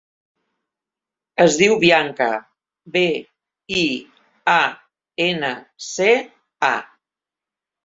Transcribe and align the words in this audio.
Es 1.43 1.57
diu 1.59 1.75
Bianca: 1.83 2.29
be, 2.97 3.05
i, 3.83 3.85
a, 4.57 4.59
ena, 5.29 5.55
ce, 5.93 6.11
a. 6.73 6.75